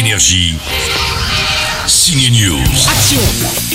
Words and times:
Énergie. 0.00 0.54
Signe 1.86 2.30
News. 2.32 2.58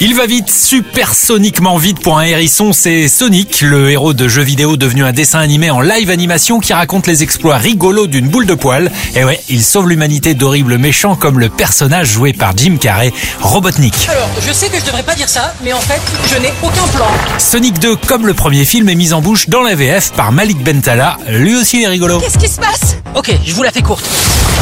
Il 0.00 0.16
va 0.16 0.26
vite, 0.26 0.50
supersoniquement 0.50 1.76
vite 1.76 2.00
pour 2.00 2.18
un 2.18 2.24
hérisson, 2.24 2.72
c'est 2.72 3.06
Sonic, 3.06 3.60
le 3.60 3.88
héros 3.88 4.14
de 4.14 4.26
jeux 4.26 4.42
vidéo 4.42 4.76
devenu 4.76 5.04
un 5.04 5.12
dessin 5.12 5.38
animé 5.38 5.70
en 5.70 5.80
live 5.80 6.10
animation 6.10 6.58
qui 6.58 6.72
raconte 6.72 7.06
les 7.06 7.22
exploits 7.22 7.56
rigolos 7.58 8.08
d'une 8.08 8.28
boule 8.28 8.46
de 8.46 8.54
poil. 8.54 8.90
Et 9.14 9.22
ouais, 9.22 9.40
il 9.48 9.62
sauve 9.62 9.88
l'humanité 9.88 10.34
d'horribles 10.34 10.76
méchants 10.76 11.14
comme 11.14 11.38
le 11.38 11.50
personnage 11.50 12.08
joué 12.08 12.32
par 12.32 12.56
Jim 12.56 12.78
Carrey, 12.80 13.12
Robotnik. 13.40 13.94
Alors, 14.08 14.28
je 14.44 14.52
sais 14.52 14.68
que 14.70 14.80
je 14.80 14.86
devrais 14.86 15.04
pas 15.04 15.14
dire 15.14 15.28
ça, 15.28 15.54
mais 15.62 15.72
en 15.72 15.80
fait, 15.80 16.00
je 16.28 16.42
n'ai 16.42 16.52
aucun 16.64 16.88
plan. 16.96 17.06
Sonic 17.38 17.78
2, 17.78 17.94
comme 17.94 18.26
le 18.26 18.34
premier 18.34 18.64
film, 18.64 18.88
est 18.88 18.96
mis 18.96 19.12
en 19.12 19.20
bouche 19.20 19.48
dans 19.48 19.62
la 19.62 19.76
VF 19.76 20.10
par 20.14 20.32
Malik 20.32 20.64
Bentala. 20.64 21.16
Lui 21.28 21.54
aussi 21.54 21.78
il 21.78 21.84
est 21.84 21.88
rigolo. 21.88 22.18
Qu'est-ce 22.18 22.38
qui 22.38 22.48
se 22.48 22.58
passe? 22.58 22.97
Ok, 23.18 23.36
je 23.44 23.52
vous 23.52 23.64
la 23.64 23.72
fais 23.72 23.82
courte. 23.82 24.08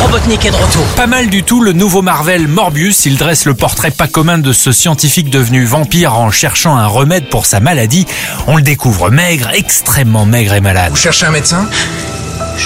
Robotnik 0.00 0.44
est 0.44 0.52
de 0.52 0.54
retour. 0.54 0.84
Pas 0.94 1.08
mal 1.08 1.26
du 1.26 1.42
tout, 1.42 1.60
le 1.60 1.72
nouveau 1.72 2.02
Marvel 2.02 2.46
Morbius, 2.46 3.04
il 3.04 3.16
dresse 3.16 3.46
le 3.46 3.54
portrait 3.54 3.90
pas 3.90 4.06
commun 4.06 4.38
de 4.38 4.52
ce 4.52 4.70
scientifique 4.70 5.28
devenu 5.28 5.64
vampire 5.64 6.14
en 6.14 6.30
cherchant 6.30 6.76
un 6.76 6.86
remède 6.86 7.28
pour 7.28 7.46
sa 7.46 7.58
maladie. 7.58 8.06
On 8.46 8.56
le 8.56 8.62
découvre 8.62 9.10
maigre, 9.10 9.50
extrêmement 9.54 10.24
maigre 10.24 10.54
et 10.54 10.60
malade. 10.60 10.90
Vous 10.90 10.96
cherchez 10.96 11.26
un 11.26 11.32
médecin? 11.32 11.66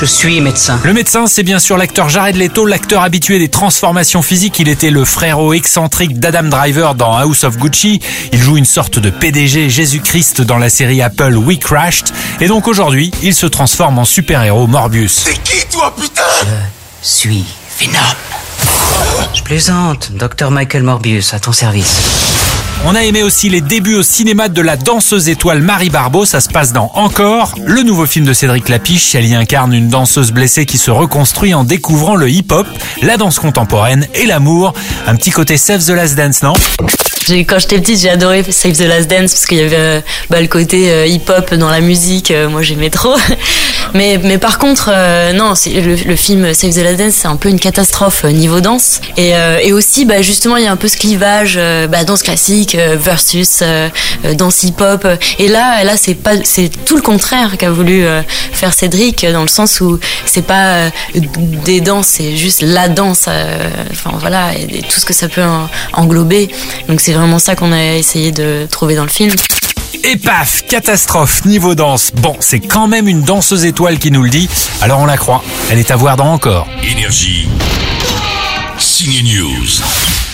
Je 0.01 0.05
suis 0.05 0.41
médecin. 0.41 0.79
Le 0.85 0.93
médecin, 0.93 1.27
c'est 1.27 1.43
bien 1.43 1.59
sûr 1.59 1.77
l'acteur 1.77 2.09
Jared 2.09 2.37
Leto, 2.37 2.65
l'acteur 2.67 3.03
habitué 3.03 3.41
des 3.41 3.49
transformations 3.49 4.23
physiques. 4.23 4.61
Il 4.61 4.69
était 4.69 4.91
le 4.91 5.05
frérot 5.05 5.55
excentrique 5.55 6.21
d'Adam 6.21 6.45
Driver 6.45 6.95
dans 6.95 7.17
House 7.17 7.43
of 7.43 7.57
Gucci. 7.57 8.01
Il 8.33 8.41
joue 8.41 8.57
une 8.57 8.65
sorte 8.65 9.01
de 9.01 9.11
PDG 9.11 9.69
Jésus-Christ 9.69 10.43
dans 10.43 10.59
la 10.59 10.71
série 10.71 11.03
Apple 11.03 11.35
We 11.35 11.59
Crashed. 11.59 12.11
Et 12.41 12.47
donc 12.47 12.69
aujourd'hui, 12.69 13.11
il 13.25 13.35
se 13.35 13.47
transforme 13.47 13.99
en 13.99 14.05
super-héros 14.05 14.69
Morbius. 14.69 15.25
C'est 15.25 15.43
qui 15.43 15.67
toi, 15.67 15.93
putain? 16.01 16.23
Suis 17.03 17.45
Venom. 17.81 17.99
Je 19.35 19.43
plaisante, 19.43 20.13
Dr 20.13 20.53
Michael 20.53 20.85
Morbius, 20.85 21.35
à 21.35 21.41
ton 21.41 21.53
service. 21.53 21.97
On 22.85 22.95
a 22.95 23.03
aimé 23.03 23.23
aussi 23.23 23.49
les 23.49 23.61
débuts 23.61 23.97
au 23.97 24.03
cinéma 24.03 24.49
de 24.49 24.63
la 24.63 24.77
danseuse 24.77 25.29
étoile 25.29 25.61
Marie 25.61 25.91
Barbeau. 25.91 26.25
Ça 26.25 26.41
se 26.41 26.49
passe 26.49 26.73
dans 26.73 26.91
Encore, 26.95 27.55
le 27.65 27.83
nouveau 27.83 28.07
film 28.07 28.25
de 28.25 28.33
Cédric 28.33 28.69
Lapiche. 28.69 29.15
Elle 29.15 29.27
y 29.27 29.35
incarne 29.35 29.75
une 29.75 29.89
danseuse 29.89 30.33
blessée 30.33 30.65
qui 30.65 30.79
se 30.79 30.91
reconstruit 30.91 31.55
en 31.55 31.65
découvrant 31.65 32.15
le 32.17 32.31
hip-hop, 32.31 32.67
la 33.03 33.17
danse 33.17 33.39
contemporaine 33.41 34.07
et 34.15 34.27
l'amour. 34.27 34.73
Un 35.07 35.17
petit 35.17 35.31
côté 35.31 35.57
Save 35.57 35.85
the 35.85 35.91
Last 35.91 36.15
Dance, 36.15 36.43
non? 36.43 36.55
Quand 37.47 37.59
j'étais 37.59 37.79
petite, 37.79 38.01
j'ai 38.01 38.09
adoré 38.09 38.43
Save 38.49 38.73
the 38.73 38.87
Last 38.87 39.11
Dance 39.11 39.33
parce 39.33 39.45
qu'il 39.45 39.59
y 39.59 39.63
avait 39.63 39.77
euh, 39.77 40.01
bah, 40.31 40.41
le 40.41 40.47
côté 40.47 40.91
euh, 40.91 41.07
hip-hop 41.07 41.53
dans 41.55 41.69
la 41.69 41.81
musique. 41.83 42.31
euh, 42.31 42.49
moi, 42.49 42.63
j'aimais 42.63 42.89
trop. 42.91 43.17
Mais, 43.95 44.19
mais 44.23 44.39
par 44.39 44.59
contre, 44.59 44.91
euh, 44.93 45.33
non, 45.33 45.55
le, 45.67 45.95
le 46.09 46.17
film 46.17 46.53
Save 46.55 46.73
the 46.73 46.79
Last 46.79 46.97
Dance, 46.99 47.15
c'est 47.15 47.29
un 47.29 47.37
peu 47.37 47.49
une 47.49 47.61
catastrophe 47.61 48.25
euh, 48.25 48.31
niveau 48.33 48.61
danse. 48.61 49.01
Et, 49.17 49.35
euh, 49.35 49.59
et 49.63 49.73
aussi, 49.73 50.05
bah, 50.05 50.23
justement, 50.23 50.57
il 50.57 50.65
y 50.65 50.67
a 50.67 50.73
un 50.73 50.77
peu 50.77 50.89
ce 50.89 50.97
clivage 50.97 51.55
euh, 51.57 51.87
bah, 51.87 52.05
danse 52.05 52.23
classique 52.23 52.75
euh, 52.75 52.97
versus 52.99 53.63
danse 54.35 54.63
hip-hop. 54.65 55.07
Et 55.39 55.49
là, 55.49 55.85
là, 55.85 55.97
c'est 55.97 56.15
pas, 56.15 56.33
c'est 56.45 56.71
tout 56.85 56.97
le 56.97 57.03
contraire 57.03 57.57
qu'a 57.59 57.71
voulu 57.71 58.05
faire 58.53 58.73
Cédric 58.73 59.25
dans 59.27 59.43
le 59.43 59.49
sens 59.49 59.81
où 59.81 59.99
c'est 60.27 60.43
pas 60.43 60.91
des 61.65 61.81
danses, 61.81 62.07
c'est 62.09 62.37
juste 62.37 62.63
la 62.63 62.89
danse. 62.89 63.29
Enfin 63.91 64.13
voilà, 64.19 64.53
et, 64.55 64.83
tout 64.83 65.01
ce 65.01 65.07
que 65.07 65.15
ça 65.15 65.29
peut 65.29 65.45
en- 65.45 65.69
englober. 65.93 66.49
Donc 66.89 67.01
c'est 67.01 67.13
vraiment 67.13 67.39
ça 67.39 67.55
qu'on 67.57 67.73
a 67.73 67.95
essayé 67.95 68.33
de 68.33 68.67
trouver 68.71 68.95
dans 68.97 69.05
le 69.05 69.09
film. 69.11 69.35
Et 70.05 70.17
paf, 70.17 70.65
catastrophe, 70.67 71.45
niveau 71.45 71.75
danse. 71.75 72.13
Bon, 72.15 72.37
c'est 72.41 72.61
quand 72.61 72.87
même 72.87 73.09
une 73.09 73.23
danseuse 73.23 73.65
étoile 73.65 73.99
qui 73.99 74.11
nous 74.11 74.23
le 74.23 74.31
dit, 74.31 74.49
alors 74.81 75.01
on 75.01 75.07
la 75.07 75.17
croit. 75.17 75.43
Elle 75.71 75.79
est 75.79 75.91
à 75.91 75.97
voir 75.97 76.17
dans 76.17 76.33
Encore. 76.33 76.67
Énergie. 76.83 77.49
Signe 78.79 79.23
News. 79.25 80.28